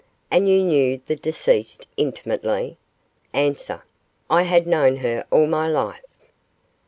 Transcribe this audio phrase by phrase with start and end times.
[0.31, 2.79] And you knew the deceased intimately?
[3.35, 3.55] A.
[4.31, 6.01] I had known her all my life.